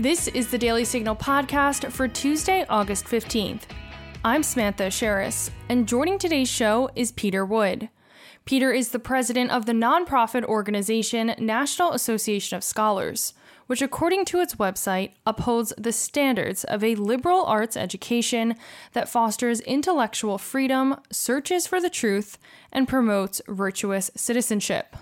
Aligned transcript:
This 0.00 0.28
is 0.28 0.46
the 0.46 0.58
Daily 0.58 0.84
Signal 0.84 1.16
podcast 1.16 1.90
for 1.90 2.06
Tuesday, 2.06 2.64
August 2.68 3.06
15th. 3.06 3.62
I'm 4.24 4.44
Samantha 4.44 4.84
Aschieris, 4.84 5.50
and 5.68 5.88
joining 5.88 6.20
today's 6.20 6.48
show 6.48 6.88
is 6.94 7.10
Peter 7.10 7.44
Wood. 7.44 7.88
Peter 8.44 8.70
is 8.70 8.90
the 8.90 9.00
president 9.00 9.50
of 9.50 9.66
the 9.66 9.72
nonprofit 9.72 10.44
organization 10.44 11.34
National 11.40 11.90
Association 11.90 12.56
of 12.56 12.62
Scholars, 12.62 13.34
which, 13.66 13.82
according 13.82 14.24
to 14.26 14.38
its 14.38 14.54
website, 14.54 15.14
upholds 15.26 15.72
the 15.76 15.90
standards 15.90 16.62
of 16.62 16.84
a 16.84 16.94
liberal 16.94 17.44
arts 17.44 17.76
education 17.76 18.54
that 18.92 19.08
fosters 19.08 19.60
intellectual 19.62 20.38
freedom, 20.38 20.94
searches 21.10 21.66
for 21.66 21.80
the 21.80 21.90
truth, 21.90 22.38
and 22.70 22.86
promotes 22.86 23.42
virtuous 23.48 24.12
citizenship. 24.14 24.94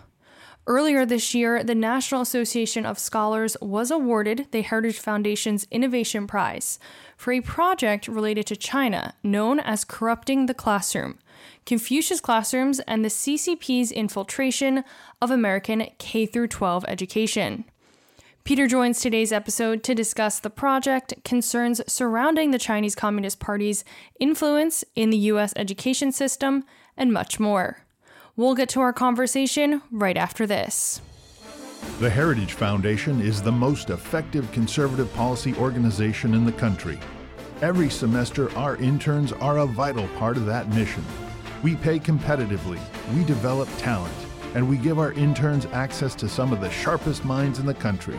Earlier 0.69 1.07
this 1.07 1.33
year, 1.33 1.63
the 1.63 1.77
National 1.77 2.23
Association 2.23 2.85
of 2.85 2.99
Scholars 2.99 3.57
was 3.63 3.93
awarded 3.93 4.49
the 4.51 4.63
Heritage 4.63 4.99
Foundation's 4.99 5.65
Innovation 5.71 6.27
Prize 6.27 6.81
for 7.17 7.33
a 7.33 7.41
project 7.41 8.09
related 8.09 8.47
to 8.49 8.57
China 8.57 9.15
known 9.23 9.61
as 9.61 9.85
Corrupting 9.85 10.47
the 10.47 10.55
Classroom 10.55 11.19
Confucius 11.67 12.21
Classrooms 12.21 12.81
and 12.81 13.05
the 13.05 13.09
CCP's 13.09 13.93
Infiltration 13.93 14.83
of 15.23 15.31
American 15.31 15.87
K 15.99 16.27
12 16.27 16.85
Education. 16.89 17.65
Peter 18.43 18.67
joins 18.67 19.01
today's 19.01 19.33
episode 19.33 19.85
to 19.85 19.95
discuss 19.95 20.41
the 20.41 20.51
project, 20.51 21.15
concerns 21.25 21.81
surrounding 21.87 22.51
the 22.51 22.59
Chinese 22.59 22.97
Communist 22.97 23.39
Party's 23.39 23.85
influence 24.19 24.85
in 24.97 25.11
the 25.11 25.19
U.S. 25.19 25.53
education 25.55 26.11
system, 26.11 26.65
and 26.97 27.13
much 27.13 27.39
more. 27.39 27.86
We'll 28.39 28.55
get 28.55 28.69
to 28.71 28.81
our 28.81 28.93
conversation 28.93 29.81
right 29.91 30.17
after 30.17 30.47
this. 30.47 31.01
The 32.01 32.11
Heritage 32.11 32.53
Foundation 32.53 33.23
is 33.23 33.41
the 33.41 33.51
most 33.51 33.89
effective 33.89 34.53
conservative 34.53 35.11
policy 35.15 35.55
organization 35.55 36.35
in 36.35 36.45
the 36.45 36.53
country. 36.53 37.01
Every 37.63 37.89
semester, 37.89 38.55
our 38.55 38.77
interns 38.77 39.33
are 39.33 39.59
a 39.59 39.67
vital 39.67 40.07
part 40.19 40.37
of 40.37 40.45
that 40.45 40.69
mission. 40.69 41.03
We 41.63 41.77
pay 41.77 41.99
competitively, 41.99 42.79
we 43.15 43.25
develop 43.25 43.71
talent, 43.79 44.15
and 44.55 44.69
we 44.69 44.77
give 44.77 44.99
our 44.99 45.13
interns 45.13 45.65
access 45.73 46.15
to 46.17 46.29
some 46.29 46.53
of 46.53 46.61
the 46.61 46.69
sharpest 46.71 47.25
minds 47.25 47.59
in 47.59 47.65
the 47.65 47.73
country. 47.73 48.19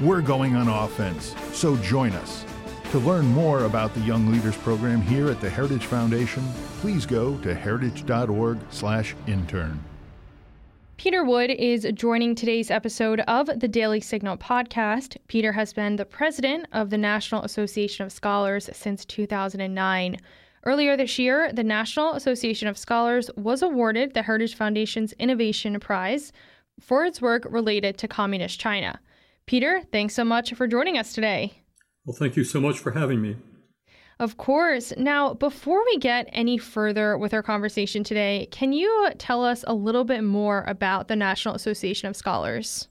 We're 0.00 0.20
going 0.20 0.56
on 0.56 0.66
offense, 0.66 1.36
so 1.52 1.76
join 1.76 2.10
us. 2.10 2.44
To 2.92 2.98
learn 3.00 3.26
more 3.26 3.64
about 3.64 3.92
the 3.92 4.00
Young 4.00 4.32
Leaders 4.32 4.56
Program 4.56 5.02
here 5.02 5.28
at 5.28 5.42
the 5.42 5.50
Heritage 5.50 5.84
Foundation, 5.84 6.42
please 6.80 7.04
go 7.04 7.36
to 7.38 7.54
heritage.org/intern. 7.54 9.84
Peter 10.96 11.22
Wood 11.22 11.50
is 11.50 11.86
joining 11.92 12.34
today's 12.34 12.70
episode 12.70 13.20
of 13.20 13.60
the 13.60 13.68
Daily 13.68 14.00
Signal 14.00 14.38
podcast. 14.38 15.18
Peter 15.28 15.52
has 15.52 15.74
been 15.74 15.96
the 15.96 16.06
president 16.06 16.66
of 16.72 16.88
the 16.88 16.96
National 16.96 17.42
Association 17.42 18.06
of 18.06 18.12
Scholars 18.12 18.70
since 18.72 19.04
2009. 19.04 20.16
Earlier 20.64 20.96
this 20.96 21.18
year, 21.18 21.52
the 21.52 21.62
National 21.62 22.14
Association 22.14 22.68
of 22.68 22.78
Scholars 22.78 23.30
was 23.36 23.62
awarded 23.62 24.14
the 24.14 24.22
Heritage 24.22 24.54
Foundation's 24.54 25.12
Innovation 25.18 25.78
Prize 25.78 26.32
for 26.80 27.04
its 27.04 27.20
work 27.20 27.46
related 27.50 27.98
to 27.98 28.08
Communist 28.08 28.58
China. 28.58 28.98
Peter, 29.44 29.82
thanks 29.92 30.14
so 30.14 30.24
much 30.24 30.54
for 30.54 30.66
joining 30.66 30.96
us 30.96 31.12
today. 31.12 31.60
Well, 32.08 32.16
thank 32.16 32.36
you 32.36 32.44
so 32.44 32.58
much 32.58 32.78
for 32.78 32.92
having 32.92 33.20
me. 33.20 33.36
Of 34.18 34.38
course. 34.38 34.94
Now, 34.96 35.34
before 35.34 35.84
we 35.84 35.98
get 35.98 36.26
any 36.32 36.56
further 36.56 37.18
with 37.18 37.34
our 37.34 37.42
conversation 37.42 38.02
today, 38.02 38.48
can 38.50 38.72
you 38.72 39.10
tell 39.18 39.44
us 39.44 39.62
a 39.66 39.74
little 39.74 40.04
bit 40.04 40.24
more 40.24 40.64
about 40.66 41.08
the 41.08 41.16
National 41.16 41.54
Association 41.54 42.08
of 42.08 42.16
Scholars? 42.16 42.88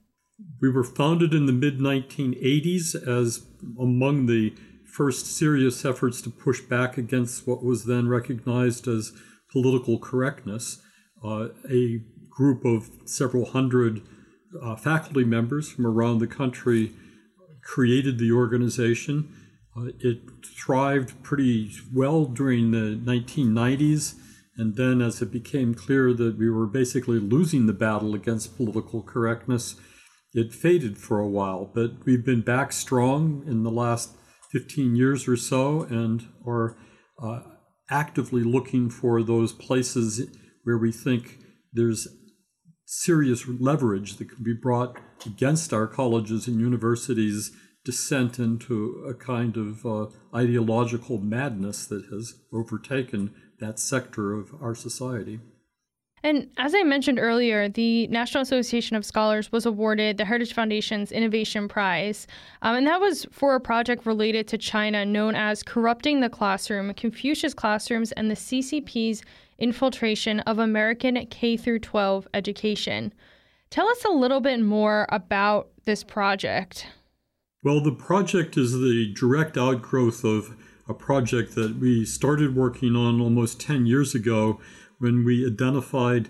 We 0.62 0.70
were 0.70 0.84
founded 0.84 1.34
in 1.34 1.46
the 1.46 1.52
mid 1.52 1.80
1980s 1.80 2.94
as 2.94 3.44
among 3.76 4.26
the 4.26 4.54
first 4.86 5.26
serious 5.26 5.84
efforts 5.84 6.22
to 6.22 6.30
push 6.30 6.60
back 6.60 6.96
against 6.96 7.44
what 7.44 7.64
was 7.64 7.86
then 7.86 8.06
recognized 8.06 8.86
as 8.86 9.10
political 9.50 9.98
correctness. 9.98 10.80
Uh, 11.24 11.48
a 11.68 12.02
group 12.30 12.64
of 12.64 12.88
several 13.04 13.46
hundred 13.46 14.00
uh, 14.62 14.76
faculty 14.76 15.24
members 15.24 15.72
from 15.72 15.88
around 15.88 16.20
the 16.20 16.28
country 16.28 16.92
created 17.68 18.18
the 18.18 18.32
organization. 18.32 19.28
Uh, 19.76 19.90
it 20.00 20.22
thrived 20.56 21.22
pretty 21.22 21.70
well 21.94 22.24
during 22.24 22.70
the 22.70 22.98
1990s, 23.04 24.14
and 24.56 24.74
then 24.76 25.02
as 25.02 25.20
it 25.20 25.30
became 25.30 25.74
clear 25.74 26.14
that 26.14 26.38
we 26.38 26.48
were 26.48 26.66
basically 26.66 27.20
losing 27.20 27.66
the 27.66 27.72
battle 27.74 28.14
against 28.14 28.56
political 28.56 29.02
correctness, 29.02 29.76
it 30.32 30.52
faded 30.52 30.96
for 30.96 31.20
a 31.20 31.28
while. 31.28 31.70
But 31.72 32.06
we've 32.06 32.24
been 32.24 32.40
back 32.40 32.72
strong 32.72 33.44
in 33.46 33.62
the 33.64 33.70
last 33.70 34.16
15 34.50 34.96
years 34.96 35.28
or 35.28 35.36
so 35.36 35.82
and 35.82 36.26
are 36.46 36.76
uh, 37.22 37.40
actively 37.90 38.42
looking 38.42 38.88
for 38.88 39.22
those 39.22 39.52
places 39.52 40.26
where 40.64 40.78
we 40.78 40.90
think 40.90 41.38
there's 41.74 42.08
serious 42.90 43.46
leverage 43.46 44.16
that 44.16 44.30
can 44.30 44.42
be 44.42 44.54
brought 44.54 44.96
against 45.26 45.74
our 45.74 45.86
colleges 45.86 46.48
and 46.48 46.58
universities' 46.58 47.52
descent 47.84 48.38
into 48.38 49.04
a 49.06 49.12
kind 49.12 49.58
of 49.58 49.84
uh, 49.84 50.06
ideological 50.34 51.18
madness 51.18 51.84
that 51.84 52.06
has 52.06 52.32
overtaken 52.50 53.34
that 53.60 53.78
sector 53.78 54.32
of 54.32 54.54
our 54.62 54.74
society. 54.74 55.38
And 56.22 56.48
as 56.56 56.74
I 56.74 56.82
mentioned 56.82 57.18
earlier, 57.18 57.68
the 57.68 58.06
National 58.06 58.42
Association 58.42 58.96
of 58.96 59.04
Scholars 59.04 59.52
was 59.52 59.66
awarded 59.66 60.16
the 60.16 60.24
Heritage 60.24 60.54
Foundation's 60.54 61.12
Innovation 61.12 61.68
Prize. 61.68 62.26
Um, 62.62 62.74
and 62.74 62.86
that 62.86 63.00
was 63.00 63.26
for 63.30 63.54
a 63.54 63.60
project 63.60 64.06
related 64.06 64.48
to 64.48 64.58
China 64.58 65.04
known 65.04 65.34
as 65.34 65.62
Corrupting 65.62 66.20
the 66.20 66.30
Classroom, 66.30 66.92
Confucius 66.94 67.54
Classrooms, 67.54 68.12
and 68.12 68.30
the 68.30 68.34
CCP's 68.34 69.22
Infiltration 69.58 70.40
of 70.40 70.58
American 70.58 71.26
K 71.26 71.56
12 71.56 72.28
Education. 72.32 73.12
Tell 73.70 73.88
us 73.88 74.04
a 74.04 74.10
little 74.10 74.40
bit 74.40 74.60
more 74.60 75.06
about 75.10 75.68
this 75.84 76.04
project. 76.04 76.86
Well, 77.64 77.80
the 77.80 77.92
project 77.92 78.56
is 78.56 78.72
the 78.72 79.12
direct 79.14 79.58
outgrowth 79.58 80.24
of 80.24 80.56
a 80.88 80.94
project 80.94 81.54
that 81.56 81.76
we 81.76 82.04
started 82.04 82.56
working 82.56 82.94
on 82.94 83.20
almost 83.20 83.60
10 83.60 83.84
years 83.84 84.14
ago 84.14 84.60
when 84.98 85.24
we 85.24 85.44
identified 85.44 86.28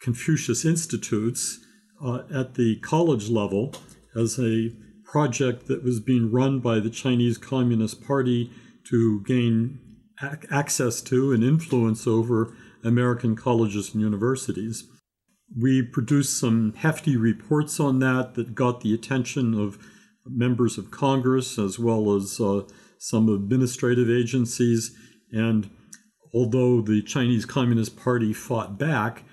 Confucius 0.00 0.64
Institutes 0.64 1.58
uh, 2.04 2.22
at 2.32 2.54
the 2.54 2.76
college 2.80 3.30
level 3.30 3.74
as 4.14 4.38
a 4.38 4.70
project 5.02 5.66
that 5.66 5.82
was 5.82 5.98
being 5.98 6.30
run 6.30 6.60
by 6.60 6.78
the 6.78 6.90
Chinese 6.90 7.38
Communist 7.38 8.06
Party 8.06 8.50
to 8.84 9.22
gain 9.24 9.80
ac- 10.22 10.46
access 10.50 11.00
to 11.02 11.32
and 11.32 11.42
influence 11.42 12.06
over 12.06 12.54
American 12.86 13.36
colleges 13.36 13.92
and 13.92 14.02
universities. 14.02 14.84
We 15.56 15.82
produced 15.82 16.38
some 16.38 16.74
hefty 16.74 17.16
reports 17.16 17.78
on 17.78 17.98
that 18.00 18.34
that 18.34 18.54
got 18.54 18.80
the 18.80 18.94
attention 18.94 19.54
of 19.54 19.78
members 20.24 20.78
of 20.78 20.90
Congress 20.90 21.58
as 21.58 21.78
well 21.78 22.14
as 22.14 22.40
uh, 22.40 22.62
some 22.98 23.28
administrative 23.28 24.10
agencies. 24.10 24.96
And 25.30 25.70
although 26.34 26.80
the 26.80 27.02
Chinese 27.02 27.44
Communist 27.44 27.96
Party 27.96 28.32
fought 28.32 28.78
back, 28.78 29.24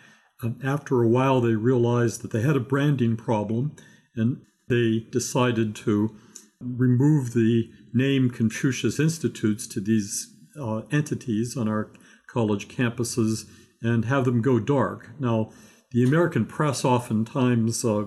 um, 0.43 0.59
after 0.63 1.01
a 1.01 1.07
while 1.07 1.41
they 1.41 1.55
realized 1.55 2.21
that 2.21 2.31
they 2.31 2.41
had 2.41 2.55
a 2.55 2.59
branding 2.61 3.15
problem 3.15 3.75
and 4.15 4.41
they 4.69 5.05
decided 5.11 5.75
to 5.75 6.15
remove 6.59 7.33
the 7.33 7.69
name 7.93 8.29
Confucius 8.29 8.99
Institutes 8.99 9.67
to 9.67 9.79
these 9.79 10.33
uh, 10.59 10.81
entities 10.91 11.57
on 11.57 11.67
our 11.67 11.91
college 12.33 12.67
campuses 12.67 13.45
and 13.81 14.05
have 14.05 14.25
them 14.25 14.41
go 14.41 14.59
dark. 14.59 15.09
Now, 15.19 15.51
the 15.91 16.03
American 16.03 16.45
press 16.45 16.83
oftentimes 16.83 17.85
uh, 17.85 18.05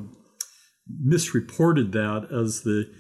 misreported 0.89 1.93
that 1.93 2.29
as 2.33 2.63
the 2.63 2.91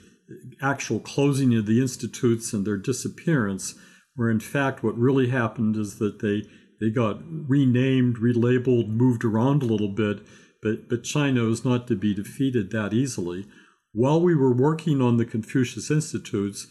actual 0.62 1.00
closing 1.00 1.54
of 1.54 1.66
the 1.66 1.80
institutes 1.80 2.52
and 2.52 2.64
their 2.64 2.76
disappearance, 2.76 3.74
where 4.14 4.30
in 4.30 4.40
fact 4.40 4.82
what 4.82 4.96
really 4.98 5.28
happened 5.28 5.76
is 5.76 5.98
that 5.98 6.20
they 6.20 6.44
they 6.78 6.90
got 6.90 7.22
renamed, 7.26 8.18
relabeled, 8.18 8.88
moved 8.88 9.24
around 9.24 9.62
a 9.62 9.66
little 9.66 9.88
bit, 9.88 10.18
but 10.62 10.88
but 10.88 11.04
China 11.04 11.44
was 11.44 11.64
not 11.64 11.86
to 11.88 11.96
be 11.96 12.14
defeated 12.14 12.70
that 12.70 12.92
easily. 12.92 13.46
While 13.92 14.20
we 14.20 14.34
were 14.34 14.54
working 14.54 15.00
on 15.00 15.16
the 15.16 15.24
Confucius 15.24 15.90
Institutes, 15.90 16.66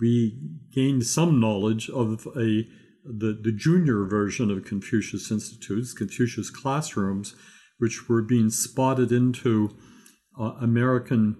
we 0.00 0.38
gained 0.72 1.04
some 1.04 1.38
knowledge 1.38 1.90
of 1.90 2.26
a 2.36 2.66
the, 3.04 3.38
the 3.40 3.52
junior 3.52 4.04
version 4.04 4.50
of 4.50 4.64
Confucius 4.64 5.30
Institutes, 5.30 5.92
Confucius 5.92 6.50
classrooms, 6.50 7.34
which 7.78 8.08
were 8.08 8.22
being 8.22 8.50
spotted 8.50 9.10
into 9.10 9.76
uh, 10.38 10.52
American 10.60 11.36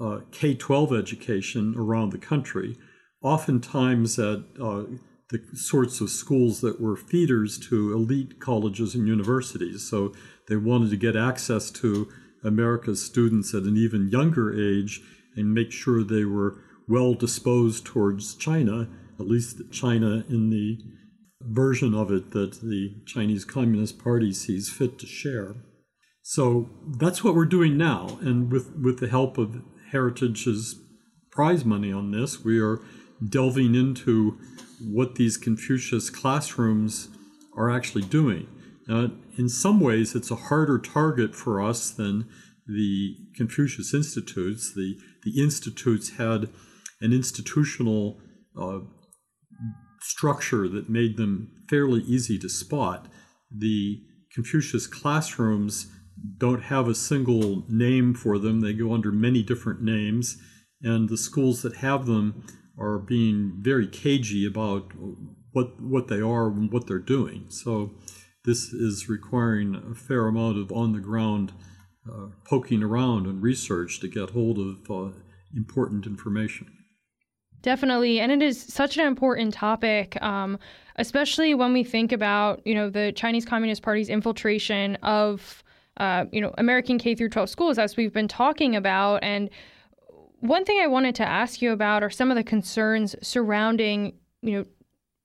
uh, 0.00 0.20
K 0.30 0.54
12 0.54 0.92
education 0.92 1.74
around 1.76 2.10
the 2.10 2.18
country, 2.18 2.76
oftentimes 3.22 4.18
at 4.18 4.40
uh, 4.60 4.84
the 5.30 5.42
sorts 5.54 6.00
of 6.00 6.10
schools 6.10 6.60
that 6.60 6.80
were 6.80 6.96
feeders 6.96 7.58
to 7.58 7.92
elite 7.92 8.38
colleges 8.40 8.94
and 8.94 9.08
universities. 9.08 9.88
So 9.88 10.12
they 10.48 10.56
wanted 10.56 10.90
to 10.90 10.96
get 10.96 11.16
access 11.16 11.70
to 11.72 12.08
America's 12.44 13.04
students 13.04 13.54
at 13.54 13.62
an 13.62 13.76
even 13.76 14.08
younger 14.08 14.52
age 14.52 15.00
and 15.34 15.54
make 15.54 15.72
sure 15.72 16.04
they 16.04 16.24
were 16.24 16.62
well 16.86 17.14
disposed 17.14 17.86
towards 17.86 18.34
China, 18.34 18.88
at 19.18 19.26
least 19.26 19.60
China 19.70 20.24
in 20.28 20.50
the 20.50 20.78
version 21.40 21.94
of 21.94 22.10
it 22.10 22.30
that 22.30 22.60
the 22.62 23.02
Chinese 23.06 23.44
Communist 23.44 24.02
Party 24.02 24.32
sees 24.32 24.70
fit 24.70 24.98
to 24.98 25.06
share. 25.06 25.56
So 26.22 26.70
that's 26.98 27.22
what 27.22 27.34
we're 27.34 27.44
doing 27.44 27.76
now. 27.76 28.18
And 28.22 28.50
with, 28.50 28.72
with 28.76 28.98
the 28.98 29.08
help 29.08 29.36
of 29.36 29.62
Heritage's 29.92 30.76
prize 31.30 31.64
money 31.64 31.92
on 31.92 32.12
this, 32.12 32.42
we 32.42 32.58
are 32.60 32.80
delving 33.28 33.74
into 33.74 34.38
what 34.80 35.16
these 35.16 35.36
Confucius 35.36 36.10
classrooms 36.10 37.08
are 37.56 37.70
actually 37.70 38.02
doing. 38.04 38.48
Now, 38.88 39.10
in 39.38 39.48
some 39.48 39.80
ways, 39.80 40.14
it's 40.14 40.30
a 40.30 40.36
harder 40.36 40.78
target 40.78 41.34
for 41.34 41.62
us 41.62 41.90
than 41.90 42.26
the 42.66 43.16
Confucius 43.36 43.92
Institutes. 43.92 44.72
The, 44.74 44.96
the 45.24 45.42
institutes 45.42 46.16
had 46.16 46.48
an 47.00 47.12
institutional 47.12 48.18
uh, 48.58 48.80
structure 50.04 50.68
that 50.68 50.90
made 50.90 51.16
them 51.16 51.50
fairly 51.68 52.02
easy 52.02 52.38
to 52.38 52.48
spot. 52.48 53.08
The 53.50 54.02
Confucius 54.32 54.86
classrooms 54.86 55.90
don't 56.36 56.64
have 56.64 56.88
a 56.88 56.94
single 56.94 57.64
name 57.68 58.14
for 58.14 58.38
them, 58.38 58.60
they 58.60 58.74
go 58.74 58.92
under 58.92 59.10
many 59.10 59.42
different 59.42 59.82
names, 59.82 60.36
and 60.82 61.08
the 61.08 61.16
schools 61.16 61.62
that 61.62 61.76
have 61.76 62.06
them 62.06 62.44
are 62.78 62.98
being 62.98 63.58
very 63.60 63.86
cagey 63.86 64.46
about 64.46 64.92
what, 65.52 65.80
what 65.80 66.08
they 66.08 66.20
are 66.20 66.48
and 66.48 66.70
what 66.70 66.86
they're 66.86 66.98
doing. 66.98 67.46
So, 67.48 67.94
this 68.44 68.74
is 68.74 69.08
requiring 69.08 69.74
a 69.74 69.94
fair 69.94 70.26
amount 70.26 70.58
of 70.58 70.70
on 70.70 70.92
the 70.92 71.00
ground 71.00 71.52
uh, 72.06 72.26
poking 72.46 72.82
around 72.82 73.26
and 73.26 73.40
research 73.40 74.00
to 74.00 74.08
get 74.08 74.30
hold 74.30 74.58
of 74.58 74.90
uh, 74.90 75.16
important 75.56 76.04
information. 76.04 76.73
Definitely, 77.64 78.20
and 78.20 78.30
it 78.30 78.42
is 78.42 78.62
such 78.62 78.98
an 78.98 79.06
important 79.06 79.54
topic, 79.54 80.20
um, 80.22 80.58
especially 80.96 81.54
when 81.54 81.72
we 81.72 81.82
think 81.82 82.12
about 82.12 82.60
you 82.66 82.74
know 82.74 82.90
the 82.90 83.10
Chinese 83.16 83.46
Communist 83.46 83.80
Party's 83.80 84.10
infiltration 84.10 84.96
of 84.96 85.64
uh, 85.96 86.26
you 86.30 86.42
know 86.42 86.52
American 86.58 86.98
K 86.98 87.14
through 87.14 87.30
12 87.30 87.48
schools, 87.48 87.78
as 87.78 87.96
we've 87.96 88.12
been 88.12 88.28
talking 88.28 88.76
about. 88.76 89.24
And 89.24 89.48
one 90.40 90.66
thing 90.66 90.78
I 90.82 90.86
wanted 90.86 91.14
to 91.14 91.26
ask 91.26 91.62
you 91.62 91.72
about 91.72 92.02
are 92.02 92.10
some 92.10 92.30
of 92.30 92.36
the 92.36 92.44
concerns 92.44 93.16
surrounding 93.22 94.12
you 94.42 94.58
know 94.58 94.64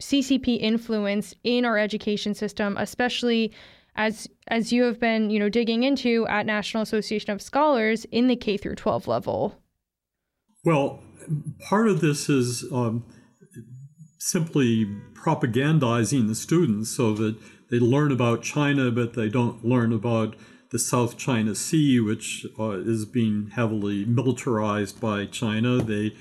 CCP 0.01 0.61
influence 0.61 1.35
in 1.43 1.65
our 1.65 1.77
education 1.77 2.33
system, 2.33 2.77
especially 2.77 3.51
as 3.97 4.29
as 4.47 4.71
you 4.71 4.83
have 4.83 4.97
been 4.97 5.29
you 5.29 5.39
know 5.39 5.49
digging 5.49 5.83
into 5.83 6.25
at 6.27 6.45
National 6.45 6.83
Association 6.83 7.31
of 7.31 7.41
Scholars 7.41 8.05
in 8.13 8.27
the 8.27 8.37
K 8.37 8.55
through 8.55 8.75
12 8.75 9.09
level. 9.09 9.61
Well, 10.63 11.01
part 11.67 11.87
of 11.87 12.01
this 12.01 12.29
is 12.29 12.65
um, 12.71 13.05
simply 14.17 14.85
propagandizing 15.13 16.27
the 16.27 16.35
students 16.35 16.89
so 16.89 17.13
that 17.13 17.37
they 17.69 17.79
learn 17.79 18.11
about 18.11 18.41
China, 18.41 18.91
but 18.91 19.13
they 19.13 19.29
don't 19.29 19.63
learn 19.63 19.93
about 19.93 20.35
the 20.71 20.79
South 20.79 21.17
China 21.17 21.55
Sea, 21.55 21.99
which 21.99 22.45
uh, 22.59 22.71
is 22.71 23.05
being 23.05 23.51
heavily 23.55 24.05
militarized 24.05 24.99
by 24.99 25.25
China. 25.25 25.77
They 25.77 26.15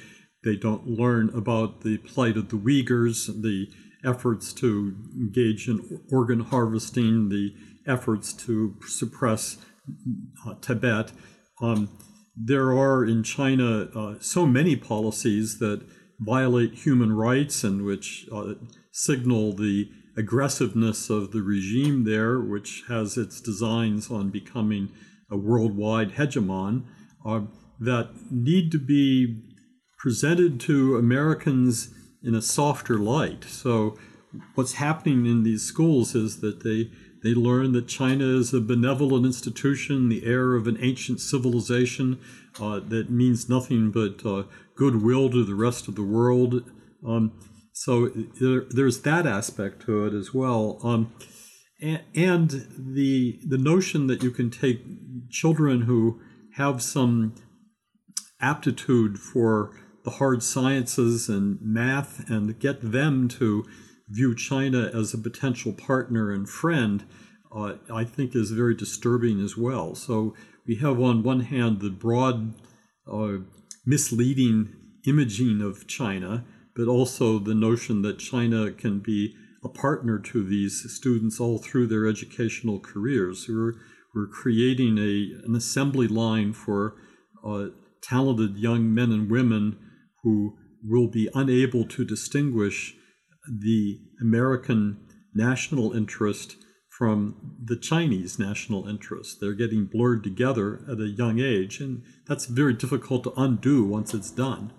they 0.44 0.56
don't 0.56 0.86
learn 0.86 1.30
about 1.34 1.80
the 1.80 1.98
plight 1.98 2.36
of 2.36 2.48
the 2.48 2.56
Uyghurs, 2.56 3.26
the 3.42 3.68
efforts 4.04 4.52
to 4.54 4.94
engage 5.16 5.68
in 5.68 6.00
organ 6.12 6.40
harvesting, 6.40 7.28
the 7.28 7.54
efforts 7.86 8.32
to 8.32 8.76
suppress 8.86 9.58
uh, 10.46 10.54
Tibet. 10.60 11.12
Um, 11.60 11.88
there 12.40 12.70
are 12.70 13.04
in 13.04 13.22
China 13.22 13.88
uh, 13.94 14.14
so 14.20 14.46
many 14.46 14.76
policies 14.76 15.58
that 15.58 15.82
violate 16.20 16.74
human 16.74 17.12
rights 17.12 17.64
and 17.64 17.84
which 17.84 18.26
uh, 18.32 18.54
signal 18.92 19.52
the 19.52 19.90
aggressiveness 20.16 21.10
of 21.10 21.32
the 21.32 21.42
regime 21.42 22.04
there, 22.04 22.40
which 22.40 22.84
has 22.88 23.16
its 23.16 23.40
designs 23.40 24.10
on 24.10 24.30
becoming 24.30 24.90
a 25.30 25.36
worldwide 25.36 26.12
hegemon, 26.12 26.84
uh, 27.24 27.42
that 27.80 28.10
need 28.30 28.72
to 28.72 28.78
be 28.78 29.42
presented 29.98 30.58
to 30.58 30.96
Americans 30.96 31.92
in 32.22 32.34
a 32.34 32.42
softer 32.42 32.98
light. 32.98 33.44
So, 33.44 33.96
what's 34.54 34.74
happening 34.74 35.26
in 35.26 35.42
these 35.42 35.62
schools 35.62 36.14
is 36.14 36.40
that 36.40 36.62
they 36.62 36.90
they 37.22 37.34
learn 37.34 37.72
that 37.72 37.88
China 37.88 38.24
is 38.24 38.54
a 38.54 38.60
benevolent 38.60 39.26
institution, 39.26 40.08
the 40.08 40.24
heir 40.24 40.54
of 40.54 40.66
an 40.66 40.78
ancient 40.80 41.20
civilization 41.20 42.18
uh, 42.60 42.80
that 42.80 43.10
means 43.10 43.48
nothing 43.48 43.90
but 43.90 44.24
uh, 44.24 44.44
goodwill 44.76 45.30
to 45.30 45.44
the 45.44 45.54
rest 45.54 45.88
of 45.88 45.94
the 45.94 46.02
world. 46.02 46.70
Um, 47.06 47.32
so 47.72 48.08
there, 48.08 48.64
there's 48.70 49.02
that 49.02 49.26
aspect 49.26 49.82
to 49.82 50.06
it 50.06 50.14
as 50.14 50.34
well. 50.34 50.80
Um, 50.82 51.12
and, 51.80 52.02
and 52.14 52.50
the 52.76 53.38
the 53.46 53.58
notion 53.58 54.08
that 54.08 54.22
you 54.22 54.30
can 54.30 54.50
take 54.50 54.80
children 55.30 55.82
who 55.82 56.20
have 56.54 56.82
some 56.82 57.34
aptitude 58.40 59.18
for 59.18 59.76
the 60.04 60.10
hard 60.10 60.42
sciences 60.42 61.28
and 61.28 61.58
math 61.60 62.28
and 62.28 62.58
get 62.58 62.92
them 62.92 63.28
to 63.28 63.64
view 64.08 64.34
China 64.34 64.90
as 64.94 65.12
a 65.12 65.18
potential 65.18 65.72
partner 65.72 66.30
and 66.32 66.48
friend, 66.48 67.04
uh, 67.54 67.74
I 67.92 68.04
think 68.04 68.34
is 68.34 68.50
very 68.50 68.74
disturbing 68.74 69.40
as 69.40 69.56
well. 69.56 69.94
So 69.94 70.34
we 70.66 70.76
have 70.76 71.00
on 71.00 71.22
one 71.22 71.40
hand 71.40 71.80
the 71.80 71.90
broad 71.90 72.54
uh, 73.10 73.38
misleading 73.86 74.74
imaging 75.06 75.62
of 75.62 75.86
China, 75.86 76.44
but 76.74 76.88
also 76.88 77.38
the 77.38 77.54
notion 77.54 78.02
that 78.02 78.18
China 78.18 78.70
can 78.70 78.98
be 78.98 79.34
a 79.64 79.68
partner 79.68 80.18
to 80.18 80.44
these 80.44 80.84
students 80.92 81.40
all 81.40 81.58
through 81.58 81.86
their 81.86 82.06
educational 82.06 82.78
careers. 82.78 83.46
We're, 83.48 83.74
we're 84.14 84.28
creating 84.28 84.98
a, 84.98 85.46
an 85.46 85.56
assembly 85.56 86.06
line 86.06 86.52
for 86.52 86.96
uh, 87.44 87.68
talented 88.02 88.56
young 88.58 88.94
men 88.94 89.10
and 89.10 89.30
women 89.30 89.78
who 90.22 90.56
will 90.84 91.08
be 91.08 91.28
unable 91.34 91.84
to 91.84 92.04
distinguish 92.04 92.94
the 93.48 94.00
American 94.20 94.98
national 95.34 95.92
interest 95.92 96.56
from 96.98 97.56
the 97.62 97.76
Chinese 97.76 98.38
national 98.38 98.88
interest. 98.88 99.38
They're 99.40 99.52
getting 99.52 99.86
blurred 99.86 100.24
together 100.24 100.84
at 100.90 100.98
a 100.98 101.06
young 101.06 101.38
age, 101.38 101.80
and 101.80 102.02
that's 102.26 102.46
very 102.46 102.74
difficult 102.74 103.22
to 103.24 103.32
undo 103.36 103.84
once 103.84 104.14
it's 104.14 104.32
done. 104.32 104.72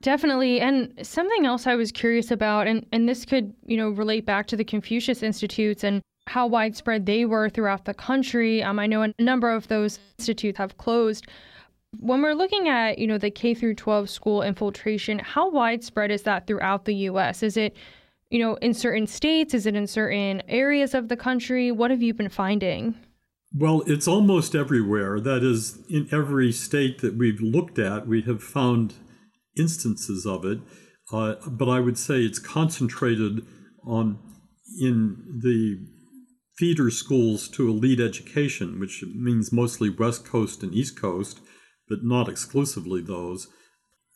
Definitely. 0.00 0.60
And 0.60 0.94
something 1.02 1.44
else 1.44 1.66
I 1.66 1.74
was 1.74 1.92
curious 1.92 2.30
about, 2.30 2.66
and, 2.66 2.86
and 2.92 3.08
this 3.08 3.24
could, 3.24 3.54
you 3.66 3.76
know, 3.76 3.90
relate 3.90 4.24
back 4.24 4.46
to 4.48 4.56
the 4.56 4.64
Confucius 4.64 5.22
Institutes 5.22 5.84
and 5.84 6.00
how 6.26 6.46
widespread 6.46 7.04
they 7.04 7.26
were 7.26 7.50
throughout 7.50 7.84
the 7.84 7.94
country. 7.94 8.62
Um, 8.62 8.78
I 8.78 8.86
know 8.86 9.02
a 9.02 9.12
number 9.18 9.50
of 9.50 9.68
those 9.68 9.98
institutes 10.18 10.58
have 10.58 10.78
closed. 10.78 11.26
When 12.00 12.22
we're 12.22 12.34
looking 12.34 12.68
at, 12.68 12.98
you 12.98 13.06
know, 13.06 13.18
the 13.18 13.30
K 13.30 13.54
through 13.54 13.74
12 13.74 14.08
school 14.10 14.42
infiltration, 14.42 15.18
how 15.18 15.50
widespread 15.50 16.10
is 16.10 16.22
that 16.22 16.46
throughout 16.46 16.84
the 16.84 16.94
U.S.? 16.94 17.42
Is 17.42 17.56
it, 17.56 17.76
you 18.30 18.38
know, 18.38 18.54
in 18.56 18.74
certain 18.74 19.06
states? 19.06 19.54
Is 19.54 19.66
it 19.66 19.74
in 19.74 19.86
certain 19.86 20.42
areas 20.48 20.94
of 20.94 21.08
the 21.08 21.16
country? 21.16 21.70
What 21.72 21.90
have 21.90 22.02
you 22.02 22.14
been 22.14 22.28
finding? 22.28 22.94
Well, 23.56 23.82
it's 23.86 24.08
almost 24.08 24.54
everywhere. 24.54 25.20
That 25.20 25.44
is, 25.44 25.78
in 25.88 26.08
every 26.10 26.50
state 26.50 27.00
that 27.02 27.16
we've 27.16 27.40
looked 27.40 27.78
at, 27.78 28.06
we 28.06 28.22
have 28.22 28.42
found 28.42 28.94
instances 29.56 30.26
of 30.26 30.44
it. 30.44 30.58
Uh, 31.12 31.34
but 31.46 31.68
I 31.68 31.80
would 31.80 31.98
say 31.98 32.22
it's 32.22 32.38
concentrated 32.38 33.46
on 33.86 34.18
in 34.80 35.40
the 35.42 35.86
feeder 36.56 36.90
schools 36.90 37.48
to 37.48 37.68
elite 37.68 38.00
education, 38.00 38.80
which 38.80 39.04
means 39.14 39.52
mostly 39.52 39.90
West 39.90 40.24
Coast 40.24 40.62
and 40.62 40.72
East 40.74 41.00
Coast, 41.00 41.40
but 41.88 42.02
not 42.02 42.28
exclusively 42.28 43.00
those. 43.02 43.48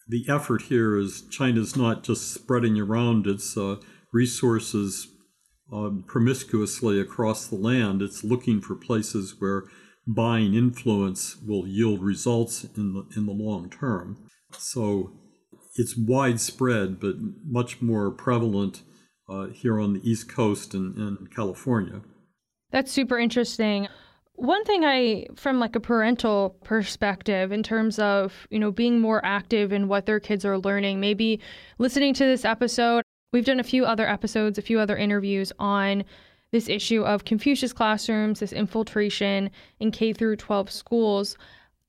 The 0.09 0.25
effort 0.29 0.63
here 0.63 0.97
is 0.97 1.25
China's 1.31 1.77
not 1.77 2.03
just 2.03 2.33
spreading 2.33 2.81
around 2.81 3.27
its 3.27 3.57
uh, 3.57 3.77
resources 4.13 5.09
um, 5.73 6.05
promiscuously 6.07 6.99
across 6.99 7.47
the 7.47 7.57
land. 7.57 8.01
It's 8.01 8.25
looking 8.25 8.61
for 8.61 8.75
places 8.75 9.35
where 9.39 9.65
buying 10.07 10.55
influence 10.55 11.37
will 11.47 11.67
yield 11.67 12.03
results 12.03 12.65
in 12.77 12.95
the 12.95 13.07
in 13.17 13.27
the 13.27 13.33
long 13.33 13.69
term. 13.69 14.17
So 14.53 15.13
it's 15.77 15.97
widespread, 15.97 16.99
but 16.99 17.17
much 17.45 17.83
more 17.83 18.11
prevalent 18.11 18.83
uh, 19.29 19.49
here 19.49 19.79
on 19.79 19.93
the 19.93 20.11
East 20.11 20.29
Coast 20.29 20.73
and, 20.73 20.97
and 20.97 21.31
California. 21.35 22.01
That's 22.71 22.91
super 22.91 23.19
interesting. 23.19 23.89
One 24.39 24.65
thing 24.65 24.85
I, 24.85 25.27
from 25.35 25.59
like 25.59 25.75
a 25.75 25.81
parental 25.81 26.57
perspective, 26.63 27.51
in 27.51 27.65
terms 27.65 27.99
of 27.99 28.47
you 28.51 28.61
know 28.61 28.71
being 28.71 29.01
more 29.01 29.21
active 29.25 29.73
in 29.73 29.89
what 29.89 30.07
their 30.07 30.21
kids 30.21 30.45
are 30.45 30.59
learning, 30.59 31.01
maybe 31.01 31.41
listening 31.79 32.15
to 32.15 32.25
this 32.25 32.45
episode. 32.45 33.03
We've 33.33 33.45
done 33.45 33.59
a 33.59 33.65
few 33.65 33.85
other 33.85 34.09
episodes, 34.09 34.57
a 34.57 34.63
few 34.63 34.79
other 34.79 34.97
interviews 34.97 35.53
on 35.59 36.05
this 36.53 36.69
issue 36.69 37.03
of 37.03 37.25
Confucius 37.25 37.73
classrooms, 37.73 38.39
this 38.39 38.53
infiltration 38.53 39.51
in 39.81 39.91
K 39.91 40.13
through 40.13 40.37
12 40.37 40.71
schools. 40.71 41.37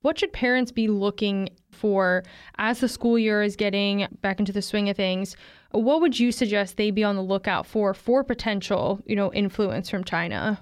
what 0.02 0.18
should 0.18 0.34
parents 0.34 0.72
be 0.72 0.88
looking 0.88 1.50
for 1.72 2.24
as 2.58 2.80
the 2.80 2.88
school 2.88 3.20
year 3.20 3.44
is 3.44 3.56
getting 3.56 4.08
back 4.22 4.40
into 4.40 4.52
the 4.52 4.62
swing 4.64 4.90
of 4.90 4.98
things? 4.98 5.36
What 5.70 6.02
would 6.02 6.20
you 6.20 6.32
suggest 6.32 6.78
they 6.78 6.90
be 6.90 7.04
on 7.04 7.16
the 7.16 7.22
lookout 7.22 7.68
for 7.68 7.94
for 7.94 8.24
potential, 8.24 9.02
you 9.06 9.16
know, 9.16 9.32
influence 9.34 9.88
from 9.88 10.04
China? 10.04 10.60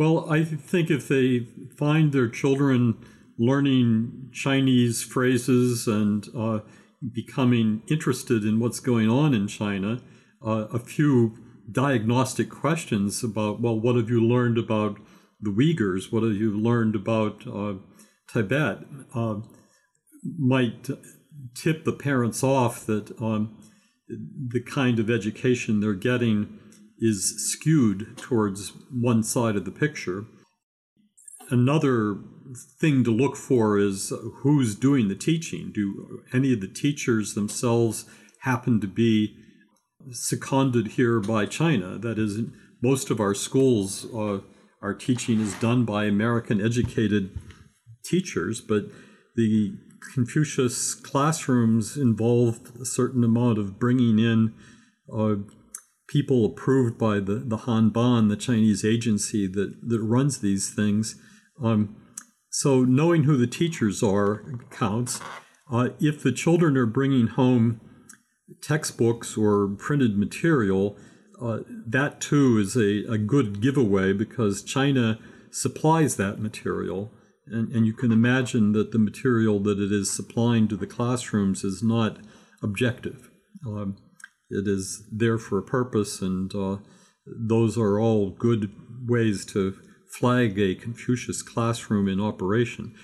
Well, 0.00 0.30
I 0.30 0.44
think 0.44 0.90
if 0.90 1.08
they 1.08 1.40
find 1.76 2.10
their 2.10 2.30
children 2.30 2.96
learning 3.38 4.30
Chinese 4.32 5.02
phrases 5.02 5.86
and 5.86 6.26
uh, 6.34 6.60
becoming 7.12 7.82
interested 7.86 8.42
in 8.42 8.60
what's 8.60 8.80
going 8.80 9.10
on 9.10 9.34
in 9.34 9.46
China, 9.46 10.00
uh, 10.42 10.68
a 10.72 10.78
few 10.78 11.36
diagnostic 11.70 12.48
questions 12.48 13.22
about, 13.22 13.60
well, 13.60 13.78
what 13.78 13.96
have 13.96 14.08
you 14.08 14.26
learned 14.26 14.56
about 14.56 14.96
the 15.38 15.50
Uyghurs? 15.50 16.10
What 16.10 16.22
have 16.22 16.32
you 16.32 16.58
learned 16.58 16.94
about 16.94 17.46
uh, 17.46 17.74
Tibet? 18.32 18.78
Uh, 19.14 19.40
might 20.38 20.88
tip 21.54 21.84
the 21.84 21.92
parents 21.92 22.42
off 22.42 22.86
that 22.86 23.12
um, 23.20 23.54
the 24.08 24.62
kind 24.62 24.98
of 24.98 25.10
education 25.10 25.80
they're 25.80 25.92
getting 25.92 26.58
is 27.00 27.50
skewed 27.50 28.16
towards 28.16 28.72
one 28.90 29.22
side 29.22 29.56
of 29.56 29.64
the 29.64 29.70
picture. 29.70 30.26
Another 31.48 32.18
thing 32.78 33.02
to 33.04 33.10
look 33.10 33.36
for 33.36 33.78
is 33.78 34.12
who's 34.42 34.74
doing 34.74 35.08
the 35.08 35.14
teaching. 35.14 35.72
Do 35.72 36.22
any 36.32 36.52
of 36.52 36.60
the 36.60 36.68
teachers 36.68 37.34
themselves 37.34 38.04
happen 38.40 38.80
to 38.80 38.86
be 38.86 39.36
seconded 40.10 40.88
here 40.88 41.20
by 41.20 41.46
China? 41.46 41.98
That 41.98 42.18
is, 42.18 42.40
most 42.82 43.10
of 43.10 43.20
our 43.20 43.34
schools, 43.34 44.06
uh, 44.14 44.40
our 44.82 44.94
teaching 44.94 45.40
is 45.40 45.54
done 45.54 45.84
by 45.84 46.04
American 46.04 46.60
educated 46.60 47.30
teachers, 48.04 48.60
but 48.60 48.86
the 49.36 49.74
Confucius 50.14 50.94
classrooms 50.94 51.96
involve 51.96 52.60
a 52.80 52.84
certain 52.84 53.22
amount 53.22 53.58
of 53.58 53.78
bringing 53.78 54.18
in 54.18 54.54
uh, 55.12 55.36
people 56.10 56.44
approved 56.44 56.98
by 56.98 57.20
the, 57.20 57.36
the 57.46 57.58
Hanban, 57.58 58.28
the 58.28 58.36
Chinese 58.36 58.84
agency 58.84 59.46
that, 59.46 59.76
that 59.80 60.00
runs 60.00 60.40
these 60.40 60.68
things. 60.68 61.14
Um, 61.62 61.96
so 62.50 62.82
knowing 62.82 63.22
who 63.22 63.36
the 63.36 63.46
teachers 63.46 64.02
are 64.02 64.44
counts. 64.70 65.20
Uh, 65.72 65.90
if 66.00 66.20
the 66.20 66.32
children 66.32 66.76
are 66.76 66.86
bringing 66.86 67.28
home 67.28 67.80
textbooks 68.60 69.36
or 69.36 69.68
printed 69.78 70.18
material, 70.18 70.96
uh, 71.40 71.58
that 71.86 72.20
too 72.20 72.58
is 72.58 72.74
a, 72.74 73.04
a 73.12 73.16
good 73.16 73.60
giveaway 73.60 74.12
because 74.12 74.64
China 74.64 75.20
supplies 75.52 76.16
that 76.16 76.40
material. 76.40 77.12
And, 77.46 77.70
and 77.70 77.86
you 77.86 77.92
can 77.92 78.10
imagine 78.10 78.72
that 78.72 78.90
the 78.90 78.98
material 78.98 79.60
that 79.60 79.78
it 79.78 79.92
is 79.92 80.10
supplying 80.10 80.66
to 80.68 80.76
the 80.76 80.88
classrooms 80.88 81.62
is 81.62 81.84
not 81.84 82.18
objective. 82.64 83.30
Um, 83.64 83.96
it 84.50 84.66
is 84.66 85.04
there 85.10 85.38
for 85.38 85.58
a 85.58 85.62
purpose, 85.62 86.20
and 86.20 86.54
uh, 86.54 86.76
those 87.26 87.78
are 87.78 88.00
all 88.00 88.30
good 88.30 88.70
ways 89.06 89.44
to 89.46 89.76
flag 90.10 90.58
a 90.58 90.74
Confucius 90.74 91.42
classroom 91.42 92.08
in 92.08 92.20
operation. 92.20 92.94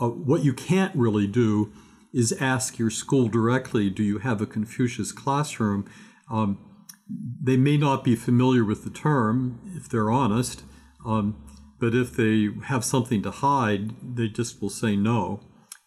Uh, 0.00 0.08
what 0.08 0.44
you 0.44 0.52
can't 0.52 0.94
really 0.94 1.26
do 1.26 1.72
is 2.12 2.32
ask 2.40 2.78
your 2.78 2.90
school 2.90 3.28
directly, 3.28 3.90
do 3.90 4.02
you 4.02 4.18
have 4.18 4.40
a 4.40 4.46
Confucius 4.46 5.12
classroom? 5.12 5.88
Um, 6.30 6.58
they 7.42 7.56
may 7.56 7.76
not 7.76 8.02
be 8.02 8.16
familiar 8.16 8.64
with 8.64 8.84
the 8.84 8.90
term 8.90 9.60
if 9.76 9.88
they're 9.88 10.10
honest, 10.10 10.62
um, 11.04 11.36
but 11.78 11.94
if 11.94 12.16
they 12.16 12.48
have 12.64 12.84
something 12.84 13.22
to 13.22 13.30
hide, 13.30 14.16
they 14.16 14.28
just 14.28 14.62
will 14.62 14.70
say 14.70 14.96
no. 14.96 15.40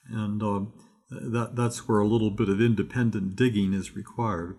And 0.08 0.42
uh, 0.42 0.62
that, 1.10 1.56
that's 1.56 1.88
where 1.88 2.00
a 2.00 2.08
little 2.08 2.32
bit 2.32 2.48
of 2.48 2.62
independent 2.62 3.36
digging 3.36 3.74
is 3.74 3.96
required. 3.96 4.56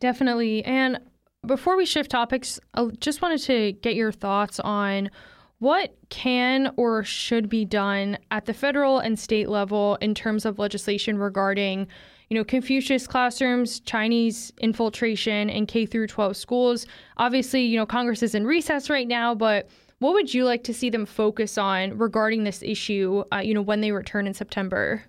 Definitely. 0.00 0.64
And 0.64 1.00
before 1.46 1.76
we 1.76 1.86
shift 1.86 2.10
topics, 2.10 2.58
I 2.74 2.88
just 2.98 3.22
wanted 3.22 3.40
to 3.42 3.72
get 3.72 3.94
your 3.94 4.12
thoughts 4.12 4.60
on 4.60 5.10
what 5.58 5.96
can 6.10 6.72
or 6.76 7.02
should 7.02 7.48
be 7.48 7.64
done 7.64 8.18
at 8.30 8.44
the 8.44 8.52
federal 8.52 8.98
and 8.98 9.18
state 9.18 9.48
level 9.48 9.96
in 9.96 10.14
terms 10.14 10.44
of 10.44 10.58
legislation 10.58 11.16
regarding, 11.16 11.86
you 12.28 12.36
know, 12.36 12.44
Confucius 12.44 13.06
classrooms, 13.06 13.80
Chinese 13.80 14.52
infiltration 14.60 15.48
in 15.48 15.64
K 15.66 15.86
through 15.86 16.08
12 16.08 16.36
schools? 16.36 16.86
Obviously, 17.16 17.62
you 17.62 17.78
know, 17.78 17.86
Congress 17.86 18.22
is 18.22 18.34
in 18.34 18.46
recess 18.46 18.90
right 18.90 19.08
now, 19.08 19.34
but 19.34 19.68
what 19.98 20.12
would 20.12 20.34
you 20.34 20.44
like 20.44 20.62
to 20.64 20.74
see 20.74 20.90
them 20.90 21.06
focus 21.06 21.56
on 21.56 21.96
regarding 21.96 22.44
this 22.44 22.62
issue, 22.62 23.24
uh, 23.32 23.38
you 23.38 23.54
know, 23.54 23.62
when 23.62 23.80
they 23.80 23.92
return 23.92 24.26
in 24.26 24.34
September? 24.34 25.02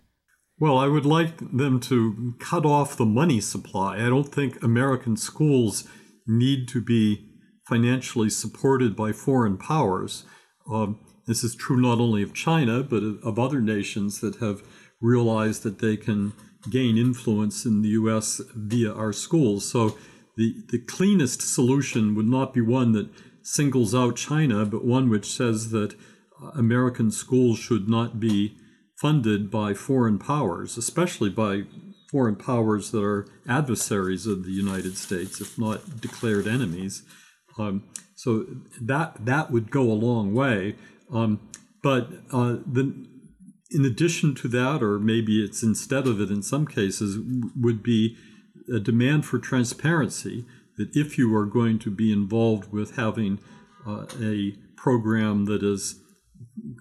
Well, 0.60 0.78
I 0.78 0.88
would 0.88 1.06
like 1.06 1.38
them 1.56 1.80
to 1.82 2.34
cut 2.40 2.66
off 2.66 2.98
the 2.98 3.06
money 3.06 3.40
supply. 3.40 3.98
I 3.98 4.10
don't 4.10 4.34
think 4.34 4.64
American 4.64 5.16
schools 5.16 5.88
need 6.26 6.68
to 6.70 6.82
be 6.82 7.30
financially 7.68 8.30
supported 8.30 8.96
by 8.96 9.12
foreign 9.12 9.58
powers. 9.58 10.24
Um, 10.70 11.00
this 11.28 11.44
is 11.44 11.56
true 11.56 11.80
not 11.80 12.00
only 12.00 12.24
of 12.24 12.34
China, 12.34 12.82
but 12.82 13.04
of 13.04 13.38
other 13.38 13.62
nations 13.62 14.20
that 14.22 14.38
have 14.38 14.64
realized 15.00 15.62
that 15.62 15.78
they 15.78 15.96
can 15.96 16.34
gain 16.72 16.98
influence 16.98 17.64
in 17.66 17.84
the 17.84 17.90
U.S. 17.90 18.42
via 18.56 18.92
our 18.92 19.14
schools. 19.14 19.70
So 19.70 19.96
the, 20.38 20.56
the 20.70 20.80
cleanest 20.80 21.42
solution 21.42 22.16
would 22.16 22.28
not 22.28 22.54
be 22.54 22.62
one 22.62 22.94
that 22.94 23.10
singles 23.44 23.94
out 23.94 24.16
China, 24.16 24.66
but 24.66 24.84
one 24.84 25.10
which 25.10 25.26
says 25.26 25.70
that 25.70 25.94
uh, 26.42 26.48
American 26.56 27.12
schools 27.12 27.60
should 27.60 27.88
not 27.88 28.20
be 28.20 28.58
funded 28.98 29.52
by 29.52 29.74
foreign 29.74 30.18
powers, 30.18 30.78
especially 30.78 31.30
by 31.30 31.64
foreign 32.10 32.36
powers 32.36 32.92
that 32.92 33.04
are 33.04 33.28
adversaries 33.48 34.26
of 34.26 34.46
the 34.46 34.52
United 34.52 34.98
States, 34.98 35.40
if 35.40 35.58
not 35.58 36.02
declared 36.02 36.48
enemies. 36.48 37.04
Um, 37.58 37.84
so 38.16 38.46
that 38.82 39.26
that 39.26 39.52
would 39.52 39.70
go 39.70 39.84
a 39.84 39.94
long 39.94 40.34
way. 40.34 40.76
Um, 41.12 41.40
but 41.84 42.10
uh, 42.32 42.58
the, 42.66 43.06
in 43.72 43.86
addition 43.86 44.34
to 44.36 44.48
that, 44.48 44.82
or 44.82 45.00
maybe 45.00 45.44
it's 45.44 45.62
instead 45.62 46.08
of 46.08 46.20
it 46.20 46.32
in 46.32 46.42
some 46.42 46.66
cases, 46.66 47.20
would 47.56 47.84
be 47.84 48.18
a 48.74 48.80
demand 48.80 49.26
for 49.26 49.38
transparency 49.38 50.46
that 50.78 50.96
if 50.96 51.18
you 51.18 51.36
are 51.36 51.46
going 51.46 51.80
to 51.80 51.92
be 51.92 52.12
involved 52.12 52.72
with 52.72 52.96
having 52.96 53.40
uh, 53.86 54.06
a 54.22 54.56
program 54.76 55.46
that 55.46 55.64
is 55.64 56.00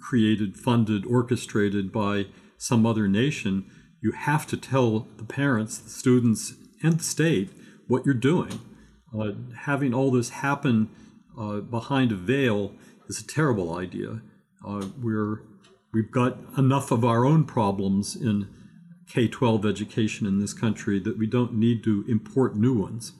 created, 0.00 0.56
funded, 0.56 1.04
orchestrated 1.06 1.92
by 1.92 2.26
some 2.58 2.86
other 2.86 3.08
nation, 3.08 3.70
you 4.02 4.12
have 4.12 4.46
to 4.46 4.56
tell 4.56 5.08
the 5.16 5.24
parents, 5.24 5.78
the 5.78 5.90
students, 5.90 6.54
and 6.82 7.00
the 7.00 7.04
state 7.04 7.50
what 7.88 8.04
you're 8.04 8.14
doing. 8.14 8.60
Uh, 9.16 9.32
having 9.60 9.94
all 9.94 10.10
this 10.10 10.30
happen 10.30 10.90
uh, 11.38 11.60
behind 11.60 12.12
a 12.12 12.16
veil 12.16 12.72
is 13.08 13.20
a 13.20 13.26
terrible 13.26 13.76
idea. 13.76 14.20
Uh, 14.66 14.86
we're 15.00 15.42
we've 15.92 16.10
got 16.10 16.38
enough 16.58 16.90
of 16.90 17.04
our 17.04 17.24
own 17.24 17.44
problems 17.44 18.16
in 18.16 18.48
K-12 19.08 19.64
education 19.64 20.26
in 20.26 20.40
this 20.40 20.52
country 20.52 20.98
that 21.00 21.16
we 21.16 21.26
don't 21.26 21.54
need 21.54 21.84
to 21.84 22.04
import 22.08 22.56
new 22.56 22.74
ones. 22.74 23.12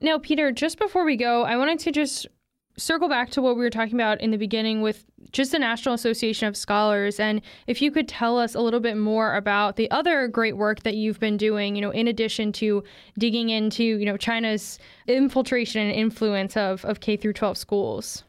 Now, 0.00 0.18
Peter, 0.18 0.52
just 0.52 0.78
before 0.78 1.04
we 1.04 1.16
go, 1.16 1.42
I 1.42 1.56
wanted 1.56 1.78
to 1.80 1.92
just 1.92 2.26
circle 2.76 3.08
back 3.08 3.30
to 3.30 3.42
what 3.42 3.56
we 3.56 3.62
were 3.62 3.70
talking 3.70 3.94
about 3.94 4.20
in 4.20 4.30
the 4.30 4.36
beginning 4.36 4.80
with 4.80 5.04
just 5.30 5.52
the 5.52 5.58
National 5.58 5.94
Association 5.94 6.48
of 6.48 6.56
Scholars 6.56 7.20
and 7.20 7.40
if 7.66 7.82
you 7.82 7.90
could 7.90 8.08
tell 8.08 8.38
us 8.38 8.54
a 8.54 8.60
little 8.60 8.80
bit 8.80 8.96
more 8.96 9.34
about 9.36 9.76
the 9.76 9.90
other 9.90 10.28
great 10.28 10.56
work 10.56 10.82
that 10.82 10.94
you've 10.94 11.20
been 11.20 11.36
doing, 11.36 11.76
you 11.76 11.82
know, 11.82 11.90
in 11.90 12.08
addition 12.08 12.52
to 12.52 12.82
digging 13.18 13.50
into, 13.50 13.84
you 13.84 14.06
know, 14.06 14.16
China's 14.16 14.78
infiltration 15.06 15.82
and 15.82 15.92
influence 15.92 16.56
of, 16.56 16.84
of 16.84 17.00
K 17.00 17.16
through 17.16 17.34
12 17.34 17.56
schools. 17.56 18.24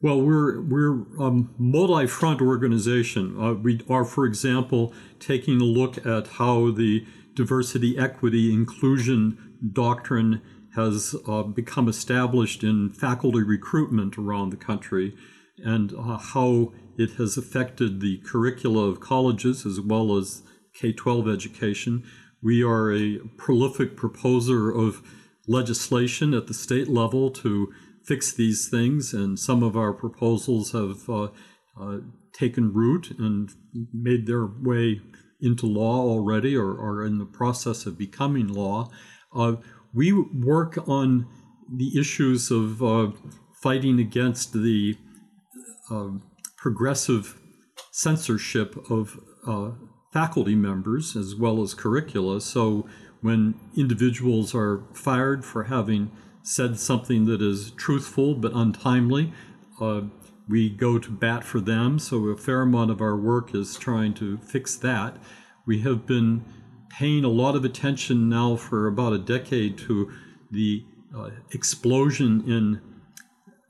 Well, 0.00 0.20
we're 0.20 0.60
we're 0.62 1.02
a 1.20 1.30
multi-front 1.58 2.42
organization. 2.42 3.36
Uh, 3.40 3.54
we 3.54 3.80
are, 3.88 4.04
for 4.04 4.26
example, 4.26 4.92
taking 5.20 5.60
a 5.60 5.64
look 5.64 6.04
at 6.04 6.26
how 6.26 6.72
the 6.72 7.06
diversity, 7.34 7.96
equity, 7.96 8.52
inclusion 8.52 9.38
doctrine 9.72 10.42
has 10.74 11.14
uh, 11.26 11.42
become 11.42 11.88
established 11.88 12.64
in 12.64 12.90
faculty 12.90 13.42
recruitment 13.42 14.16
around 14.16 14.50
the 14.50 14.56
country 14.56 15.14
and 15.58 15.92
uh, 15.92 16.16
how 16.16 16.72
it 16.96 17.12
has 17.12 17.36
affected 17.36 18.00
the 18.00 18.18
curricula 18.18 18.88
of 18.88 19.00
colleges 19.00 19.66
as 19.66 19.80
well 19.80 20.16
as 20.16 20.42
K 20.74 20.92
12 20.92 21.28
education. 21.28 22.04
We 22.42 22.62
are 22.62 22.92
a 22.92 23.18
prolific 23.36 23.96
proposer 23.96 24.70
of 24.70 25.02
legislation 25.46 26.34
at 26.34 26.46
the 26.46 26.54
state 26.54 26.88
level 26.88 27.30
to 27.30 27.72
fix 28.04 28.32
these 28.32 28.68
things, 28.68 29.12
and 29.12 29.38
some 29.38 29.62
of 29.62 29.76
our 29.76 29.92
proposals 29.92 30.72
have 30.72 31.08
uh, 31.08 31.28
uh 31.80 31.98
taken 32.32 32.72
root 32.72 33.10
and 33.18 33.50
made 33.92 34.26
their 34.26 34.46
way 34.46 35.00
into 35.40 35.66
law 35.66 36.00
already 36.00 36.56
or 36.56 36.70
are 36.80 37.04
in 37.04 37.18
the 37.18 37.26
process 37.26 37.84
of 37.84 37.98
becoming 37.98 38.48
law. 38.48 38.90
Uh, 39.34 39.56
we 39.94 40.12
work 40.12 40.78
on 40.88 41.26
the 41.70 41.98
issues 41.98 42.50
of 42.50 42.82
uh, 42.82 43.10
fighting 43.52 44.00
against 44.00 44.52
the 44.52 44.96
uh, 45.90 46.10
progressive 46.56 47.38
censorship 47.90 48.76
of 48.90 49.20
uh, 49.46 49.70
faculty 50.12 50.54
members 50.54 51.16
as 51.16 51.34
well 51.34 51.62
as 51.62 51.74
curricula. 51.74 52.40
So 52.40 52.86
when 53.20 53.54
individuals 53.76 54.54
are 54.54 54.82
fired 54.92 55.44
for 55.44 55.64
having 55.64 56.10
said 56.42 56.78
something 56.78 57.24
that 57.26 57.40
is 57.40 57.70
truthful 57.72 58.34
but 58.34 58.52
untimely, 58.52 59.32
uh, 59.80 60.02
we 60.48 60.68
go 60.68 60.98
to 60.98 61.10
bat 61.10 61.44
for 61.44 61.60
them. 61.60 61.98
So 61.98 62.26
a 62.26 62.36
fair 62.36 62.62
amount 62.62 62.90
of 62.90 63.00
our 63.00 63.16
work 63.16 63.54
is 63.54 63.76
trying 63.76 64.14
to 64.14 64.38
fix 64.38 64.76
that. 64.76 65.16
We 65.66 65.80
have 65.80 66.06
been 66.06 66.44
paying 66.98 67.24
a 67.24 67.28
lot 67.28 67.56
of 67.56 67.64
attention 67.64 68.28
now 68.28 68.56
for 68.56 68.86
about 68.86 69.12
a 69.12 69.18
decade 69.18 69.78
to 69.78 70.10
the 70.50 70.84
uh, 71.16 71.30
explosion 71.52 72.42
in 72.46 72.80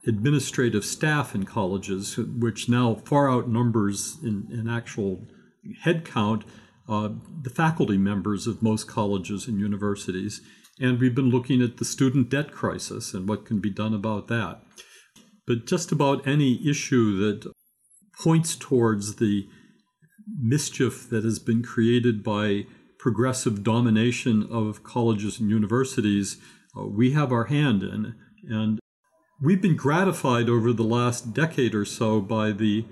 administrative 0.06 0.84
staff 0.84 1.34
in 1.34 1.44
colleges, 1.44 2.16
which 2.16 2.68
now 2.68 2.94
far 2.94 3.30
outnumbers 3.30 4.18
in, 4.22 4.48
in 4.50 4.68
actual 4.68 5.26
headcount 5.84 6.42
uh, 6.88 7.10
the 7.42 7.50
faculty 7.50 7.96
members 7.96 8.46
of 8.48 8.62
most 8.62 8.88
colleges 8.88 9.46
and 9.46 9.60
universities. 9.60 10.40
And 10.80 10.98
we've 10.98 11.14
been 11.14 11.30
looking 11.30 11.62
at 11.62 11.76
the 11.76 11.84
student 11.84 12.28
debt 12.28 12.50
crisis 12.50 13.14
and 13.14 13.28
what 13.28 13.46
can 13.46 13.60
be 13.60 13.70
done 13.70 13.94
about 13.94 14.26
that. 14.28 14.62
But 15.46 15.66
just 15.66 15.92
about 15.92 16.26
any 16.26 16.68
issue 16.68 17.18
that 17.18 17.52
points 18.20 18.56
towards 18.56 19.16
the 19.16 19.46
mischief 20.40 21.08
that 21.10 21.24
has 21.24 21.38
been 21.38 21.62
created 21.62 22.22
by 22.22 22.66
progressive 23.02 23.64
domination 23.64 24.46
of 24.48 24.84
colleges 24.84 25.40
and 25.40 25.50
universities, 25.50 26.36
uh, 26.76 26.86
we 26.86 27.10
have 27.10 27.32
our 27.32 27.46
hand 27.46 27.82
in. 27.82 28.14
And 28.48 28.78
we've 29.40 29.60
been 29.60 29.74
gratified 29.74 30.48
over 30.48 30.72
the 30.72 30.84
last 30.84 31.34
decade 31.34 31.74
or 31.74 31.84
so 31.84 32.20
by 32.20 32.52
the 32.52 32.84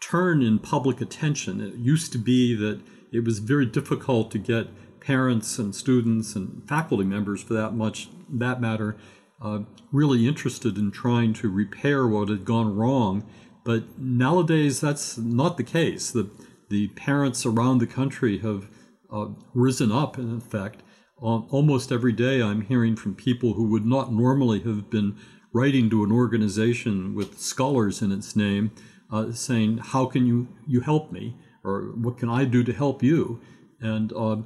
turn 0.00 0.40
in 0.40 0.60
public 0.60 1.00
attention. 1.00 1.60
It 1.60 1.74
used 1.74 2.12
to 2.12 2.18
be 2.18 2.54
that 2.54 2.80
it 3.12 3.24
was 3.24 3.40
very 3.40 3.66
difficult 3.66 4.30
to 4.30 4.38
get 4.38 4.68
parents 5.00 5.58
and 5.58 5.74
students 5.74 6.36
and 6.36 6.62
faculty 6.68 7.04
members, 7.04 7.42
for 7.42 7.54
that 7.54 7.74
much 7.74 8.08
that 8.28 8.60
matter, 8.60 8.96
uh, 9.42 9.60
really 9.90 10.28
interested 10.28 10.78
in 10.78 10.92
trying 10.92 11.32
to 11.34 11.50
repair 11.50 12.06
what 12.06 12.28
had 12.28 12.44
gone 12.44 12.76
wrong. 12.76 13.24
But 13.64 13.98
nowadays, 13.98 14.80
that's 14.80 15.18
not 15.18 15.56
the 15.56 15.64
case. 15.64 16.12
The 16.12 16.30
the 16.68 16.86
parents 16.90 17.44
around 17.44 17.78
the 17.78 17.86
country 17.88 18.38
have 18.38 18.68
uh, 19.12 19.28
risen 19.54 19.92
up. 19.92 20.18
In 20.18 20.36
effect, 20.36 20.82
uh, 21.22 21.40
almost 21.50 21.92
every 21.92 22.12
day, 22.12 22.42
I'm 22.42 22.62
hearing 22.62 22.96
from 22.96 23.14
people 23.14 23.54
who 23.54 23.70
would 23.70 23.86
not 23.86 24.12
normally 24.12 24.60
have 24.60 24.90
been 24.90 25.16
writing 25.52 25.90
to 25.90 26.04
an 26.04 26.12
organization 26.12 27.14
with 27.14 27.40
scholars 27.40 28.02
in 28.02 28.12
its 28.12 28.36
name, 28.36 28.70
uh, 29.12 29.32
saying, 29.32 29.78
"How 29.78 30.06
can 30.06 30.26
you 30.26 30.48
you 30.66 30.80
help 30.80 31.12
me?" 31.12 31.36
or 31.64 31.92
what 31.96 32.18
can 32.18 32.28
I 32.28 32.44
do 32.44 32.62
to 32.64 32.72
help 32.72 33.02
you? 33.02 33.40
And 33.80 34.12
uh, 34.12 34.42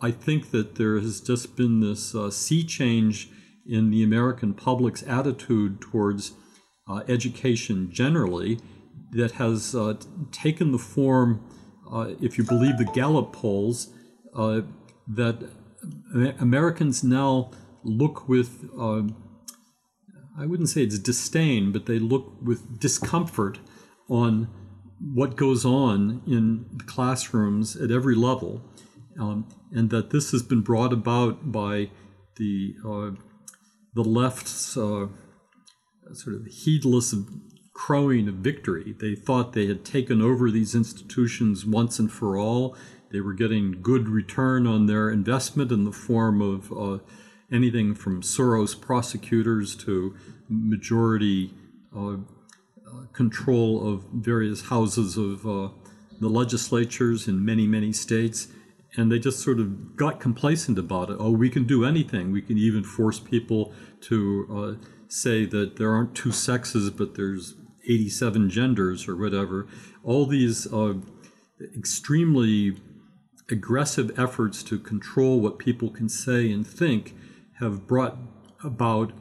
I 0.00 0.10
think 0.10 0.50
that 0.50 0.74
there 0.76 0.98
has 0.98 1.20
just 1.20 1.56
been 1.56 1.80
this 1.80 2.14
uh, 2.14 2.30
sea 2.30 2.64
change 2.64 3.30
in 3.66 3.90
the 3.90 4.02
American 4.02 4.52
public's 4.52 5.02
attitude 5.02 5.80
towards 5.80 6.32
uh, 6.88 7.00
education 7.08 7.90
generally 7.90 8.60
that 9.12 9.32
has 9.32 9.74
uh, 9.74 9.94
taken 10.32 10.72
the 10.72 10.78
form, 10.78 11.46
if 12.20 12.36
you 12.36 12.44
believe 12.44 12.76
the 12.76 12.84
Gallup 12.84 13.32
polls, 13.32 13.90
uh, 14.34 14.62
that 15.08 15.50
Americans 16.38 17.04
now 17.04 17.50
look 17.82 18.28
with, 18.28 18.70
I 20.38 20.46
wouldn't 20.46 20.68
say 20.68 20.82
it's 20.82 20.98
disdain, 20.98 21.72
but 21.72 21.86
they 21.86 21.98
look 21.98 22.36
with 22.42 22.80
discomfort 22.80 23.58
on 24.08 24.48
what 25.00 25.36
goes 25.36 25.64
on 25.64 26.22
in 26.26 26.80
classrooms 26.86 27.76
at 27.76 27.90
every 27.90 28.14
level, 28.14 28.62
um, 29.18 29.46
and 29.72 29.90
that 29.90 30.10
this 30.10 30.30
has 30.32 30.42
been 30.42 30.62
brought 30.62 30.92
about 30.92 31.52
by 31.52 31.90
the 32.36 32.74
uh, 32.84 33.10
the 33.94 34.02
left's 34.02 34.76
uh, 34.76 35.06
sort 36.12 36.36
of 36.36 36.46
heedless 36.46 37.14
crowing 37.74 38.28
of 38.28 38.36
victory. 38.36 38.94
They 38.98 39.14
thought 39.14 39.52
they 39.52 39.66
had 39.66 39.84
taken 39.84 40.22
over 40.22 40.50
these 40.50 40.74
institutions 40.74 41.64
once 41.66 41.98
and 41.98 42.10
for 42.10 42.38
all. 42.38 42.76
They 43.14 43.20
were 43.20 43.32
getting 43.32 43.80
good 43.80 44.08
return 44.08 44.66
on 44.66 44.86
their 44.86 45.08
investment 45.08 45.70
in 45.70 45.84
the 45.84 45.92
form 45.92 46.42
of 46.42 46.72
uh, 46.72 46.98
anything 47.52 47.94
from 47.94 48.22
Soros 48.22 48.74
prosecutors 48.78 49.76
to 49.76 50.16
majority 50.48 51.54
uh, 51.96 52.16
control 53.12 53.88
of 53.88 54.02
various 54.12 54.62
houses 54.62 55.16
of 55.16 55.46
uh, 55.46 55.68
the 56.20 56.26
legislatures 56.26 57.28
in 57.28 57.44
many, 57.44 57.68
many 57.68 57.92
states. 57.92 58.48
And 58.96 59.12
they 59.12 59.20
just 59.20 59.38
sort 59.38 59.60
of 59.60 59.94
got 59.94 60.18
complacent 60.18 60.76
about 60.76 61.08
it. 61.08 61.16
Oh, 61.20 61.30
we 61.30 61.50
can 61.50 61.68
do 61.68 61.84
anything. 61.84 62.32
We 62.32 62.42
can 62.42 62.58
even 62.58 62.82
force 62.82 63.20
people 63.20 63.72
to 64.08 64.78
uh, 64.82 64.86
say 65.06 65.46
that 65.46 65.76
there 65.76 65.92
aren't 65.92 66.16
two 66.16 66.32
sexes, 66.32 66.90
but 66.90 67.14
there's 67.14 67.54
87 67.88 68.50
genders 68.50 69.06
or 69.06 69.14
whatever. 69.14 69.68
All 70.02 70.26
these 70.26 70.66
uh, 70.72 70.94
extremely 71.76 72.76
aggressive 73.50 74.18
efforts 74.18 74.62
to 74.64 74.78
control 74.78 75.40
what 75.40 75.58
people 75.58 75.90
can 75.90 76.08
say 76.08 76.50
and 76.50 76.66
think 76.66 77.14
have 77.60 77.86
brought 77.86 78.16
about 78.62 79.12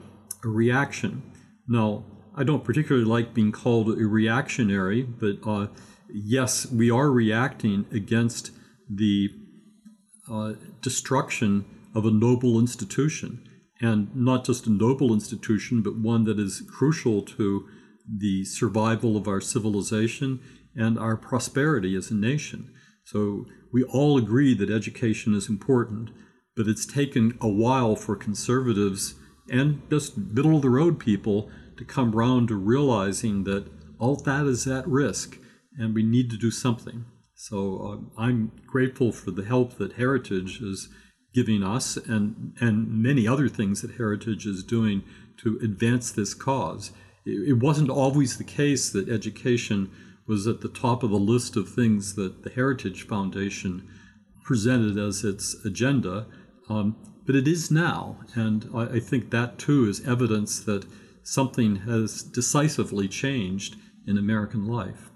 a 0.44 0.48
reaction. 0.48 1.22
Now, 1.68 2.06
I 2.36 2.44
don't 2.44 2.64
particularly 2.64 3.06
like 3.06 3.34
being 3.34 3.52
called 3.52 3.90
a 3.90 4.06
reactionary, 4.08 5.04
but 5.04 5.38
uh, 5.46 5.68
yes, 6.12 6.66
we 6.66 6.90
are 6.90 7.12
reacting 7.12 7.86
against 7.92 8.52
the 8.90 9.30
uh, 10.32 10.54
destruction 10.82 11.66
of 11.94 12.06
a 12.06 12.12
noble 12.12 12.60
institution. 12.60 13.48
And 13.82 14.16
not 14.16 14.46
just 14.46 14.66
a 14.66 14.72
noble 14.72 15.14
institution, 15.14 15.82
but 15.82 15.98
one 15.98 16.24
that 16.24 16.40
is 16.40 16.62
crucial 16.62 17.22
to 17.24 17.68
the 18.08 18.46
survival 18.46 19.18
of 19.18 19.28
our 19.28 19.42
civilization 19.42 20.40
and 20.76 20.98
our 20.98 21.18
prosperity 21.18 21.96
as 21.96 22.10
a 22.10 22.16
nation. 22.16 22.73
So 23.04 23.46
we 23.72 23.84
all 23.84 24.18
agree 24.18 24.54
that 24.56 24.70
education 24.70 25.34
is 25.34 25.50
important, 25.50 26.12
but 26.56 26.68
it's 26.68 26.86
taken 26.86 27.38
a 27.42 27.50
while 27.50 27.96
for 27.96 28.16
conservatives 28.16 29.16
and 29.50 29.82
just 29.90 30.18
middle 30.18 30.56
of 30.56 30.62
the 30.62 30.70
road 30.70 31.00
people 31.00 31.50
to 31.78 31.84
come 31.84 32.12
round 32.12 32.48
to 32.48 32.56
realizing 32.56 33.44
that 33.44 33.68
all 34.00 34.16
that 34.16 34.46
is 34.46 34.68
at 34.68 34.88
risk 34.88 35.38
and 35.78 35.96
we 35.96 36.04
need 36.04 36.30
to 36.30 36.38
do 36.38 36.52
something. 36.52 37.06
So 37.36 38.10
uh, 38.18 38.22
I'm 38.22 38.52
grateful 38.68 39.12
for 39.12 39.32
the 39.32 39.44
help 39.44 39.78
that 39.78 39.94
Heritage 39.94 40.62
is 40.62 40.90
giving 41.34 41.64
us 41.64 41.98
and, 41.98 42.56
and 42.60 43.02
many 43.02 43.28
other 43.28 43.50
things 43.50 43.82
that 43.82 43.96
Heritage 43.96 44.46
is 44.46 44.64
doing 44.64 45.04
to 45.38 45.60
advance 45.64 46.12
this 46.12 46.34
cause. 46.34 46.92
It, 47.26 47.50
it 47.50 47.54
wasn't 47.54 47.90
always 47.90 48.38
the 48.38 48.44
case 48.44 48.92
that 48.92 49.10
education 49.10 49.90
was 50.28 50.48
at 50.48 50.62
the 50.62 50.70
top 50.70 51.04
of 51.04 51.10
the 51.10 51.18
list 51.18 51.56
of 51.56 51.70
things 51.70 52.16
that 52.16 52.44
the 52.44 52.50
Heritage 52.50 53.06
Foundation 53.08 53.88
presented 54.44 54.98
as 54.98 55.24
its 55.24 55.56
agenda, 55.66 56.28
um, 56.70 56.96
but 57.26 57.36
it 57.36 57.48
is 57.48 57.72
now. 57.72 58.18
And 58.36 58.70
I, 58.74 58.84
I 58.84 59.00
think 59.00 59.32
that 59.32 59.58
too 59.58 59.88
is 59.88 60.06
evidence 60.08 60.60
that 60.62 60.86
something 61.24 61.78
has 61.78 62.22
decisively 62.22 63.08
changed 63.08 63.76
in 64.06 64.18
American 64.18 64.68
life. 64.68 65.10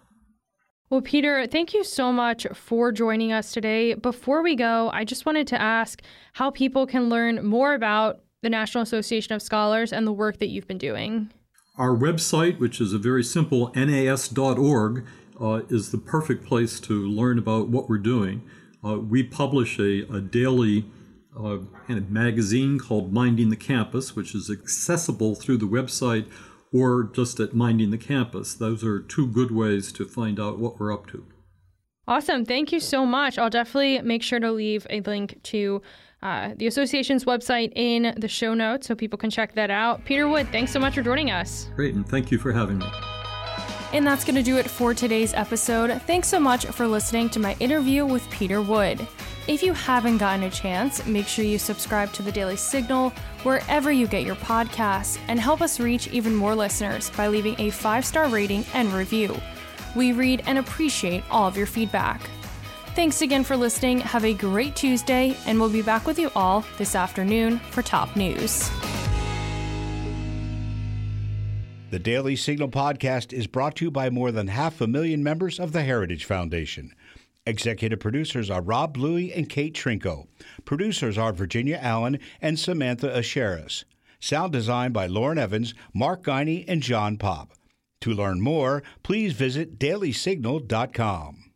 Well, 0.90 1.02
Peter, 1.02 1.46
thank 1.48 1.74
you 1.74 1.84
so 1.84 2.14
much 2.14 2.48
for 2.54 2.94
joining 2.94 3.34
us 3.34 3.52
today. 3.52 3.94
Before 3.94 4.42
we 4.42 4.56
go, 4.56 4.90
I 4.94 5.04
just 5.04 5.26
wanted 5.26 5.46
to 5.48 5.62
ask 5.62 6.02
how 6.34 6.50
people 6.50 6.88
can 6.88 7.10
learn 7.10 7.46
more 7.46 7.74
about 7.74 8.22
the 8.42 8.50
National 8.50 8.84
Association 8.84 9.34
of 9.34 9.42
Scholars 9.42 9.92
and 9.92 10.08
the 10.08 10.14
work 10.14 10.38
that 10.40 10.48
you've 10.48 10.68
been 10.68 10.78
doing. 10.78 11.30
Our 11.78 11.96
website, 11.96 12.58
which 12.58 12.82
is 12.82 12.92
a 12.92 12.98
very 12.98 13.24
simple 13.24 13.72
nas.org, 13.76 15.06
uh, 15.40 15.62
is 15.70 15.92
the 15.92 16.00
perfect 16.00 16.44
place 16.44 16.80
to 16.80 17.08
learn 17.08 17.38
about 17.38 17.70
what 17.70 17.88
we're 17.88 18.00
doing. 18.00 18.42
Uh, 18.84 18.98
we 19.00 19.22
publish 19.22 19.78
a, 19.78 20.02
a 20.12 20.20
daily 20.20 20.86
uh, 21.40 21.60
a 21.88 22.02
magazine 22.02 22.80
called 22.80 23.14
Minding 23.14 23.50
the 23.50 23.56
Campus, 23.56 24.16
which 24.16 24.34
is 24.34 24.50
accessible 24.50 25.36
through 25.36 25.58
the 25.58 25.68
website 25.68 26.28
or 26.74 27.04
just 27.04 27.40
at 27.40 27.54
Minding 27.54 27.92
the 27.92 27.98
Campus. 27.98 28.56
Those 28.56 28.84
are 28.84 29.00
two 29.00 29.28
good 29.28 29.52
ways 29.52 29.92
to 29.94 30.06
find 30.06 30.40
out 30.40 30.58
what 30.58 30.80
we're 30.80 30.92
up 30.92 31.08
to. 31.08 31.26
Awesome. 32.08 32.46
Thank 32.46 32.72
you 32.72 32.80
so 32.80 33.06
much. 33.06 33.38
I'll 33.38 33.50
definitely 33.50 34.02
make 34.02 34.24
sure 34.24 34.40
to 34.40 34.52
leave 34.52 34.88
a 34.90 35.02
link 35.02 35.44
to 35.44 35.82
uh, 36.22 36.52
the 36.58 36.68
association's 36.68 37.26
website 37.26 37.72
in 37.76 38.14
the 38.18 38.28
show 38.28 38.54
notes 38.54 38.88
so 38.88 38.96
people 38.96 39.18
can 39.18 39.30
check 39.30 39.54
that 39.54 39.70
out. 39.70 40.04
Peter 40.06 40.28
Wood, 40.28 40.48
thanks 40.52 40.72
so 40.72 40.80
much 40.80 40.96
for 40.96 41.02
joining 41.02 41.32
us. 41.32 41.70
Great, 41.76 41.94
and 41.96 42.08
thank 42.08 42.32
you 42.32 42.38
for 42.38 42.52
having 42.52 42.80
me. 42.80 42.88
And 43.94 44.06
that's 44.06 44.26
going 44.26 44.36
to 44.36 44.44
do 44.44 44.58
it 44.58 44.70
for 44.70 44.94
today's 44.94 45.34
episode. 45.34 46.02
Thanks 46.04 46.28
so 46.28 46.40
much 46.40 46.66
for 46.66 46.88
listening 46.88 47.30
to 47.30 47.40
my 47.40 47.56
interview 47.60 48.06
with 48.06 48.30
Peter 48.30 48.62
Wood. 48.62 49.08
If 49.48 49.64
you 49.64 49.72
haven't 49.72 50.18
gotten 50.18 50.44
a 50.44 50.50
chance, 50.50 51.06
make 51.06 51.26
sure 51.26 51.46
you 51.46 51.58
subscribe 51.58 52.12
to 52.14 52.22
the 52.22 52.32
Daily 52.32 52.58
Signal 52.58 53.12
wherever 53.44 53.90
you 53.90 54.06
get 54.06 54.24
your 54.24 54.36
podcasts 54.36 55.18
and 55.30 55.40
help 55.40 55.62
us 55.62 55.80
reach 55.80 56.08
even 56.10 56.36
more 56.36 56.54
listeners 56.54 57.10
by 57.12 57.28
leaving 57.28 57.56
a 57.60 57.70
five 57.70 58.06
star 58.06 58.28
rating 58.28 58.66
and 58.74 58.92
review. 58.92 59.40
We 59.96 60.12
read 60.12 60.44
and 60.48 60.58
appreciate 60.58 61.24
all 61.32 61.48
of 61.48 61.56
your 61.56 61.66
feedback. 61.66 62.30
Thanks 62.98 63.22
again 63.22 63.44
for 63.44 63.56
listening. 63.56 64.00
Have 64.00 64.26
a 64.26 64.34
great 64.34 64.76
Tuesday, 64.76 65.38
and 65.46 65.60
we'll 65.60 65.70
be 65.70 65.84
back 65.84 66.08
with 66.08 66.18
you 66.18 66.32
all 66.36 66.66
this 66.80 66.96
afternoon 66.96 67.60
for 67.70 67.84
top 67.84 68.16
news. 68.16 68.72
The 71.92 72.00
Daily 72.00 72.36
Signal 72.36 72.70
podcast 72.70 73.34
is 73.34 73.46
brought 73.46 73.76
to 73.76 73.86
you 73.86 73.92
by 73.92 74.10
more 74.10 74.32
than 74.32 74.48
half 74.48 74.82
a 74.82 74.88
million 74.88 75.24
members 75.24 75.60
of 75.60 75.74
the 75.74 75.84
Heritage 75.84 76.26
Foundation. 76.26 76.92
Executive 77.46 78.00
producers 78.00 78.50
are 78.50 78.64
Rob 78.64 78.96
Bluey 78.96 79.32
and 79.32 79.48
Kate 79.48 79.76
Trinko. 79.76 80.26
Producers 80.66 81.20
are 81.20 81.32
Virginia 81.32 81.78
Allen 81.80 82.18
and 82.42 82.58
Samantha 82.58 83.10
Aschieris. 83.10 83.84
Sound 84.20 84.52
design 84.54 84.92
by 84.92 85.06
Lauren 85.06 85.38
Evans, 85.38 85.76
Mark 85.94 86.24
Gunnery, 86.24 86.66
and 86.68 86.82
John 86.82 87.18
Popp. 87.18 87.54
To 88.02 88.10
learn 88.10 88.42
more, 88.42 88.82
please 89.04 89.34
visit 89.34 89.78
dailysignal.com. 89.78 91.47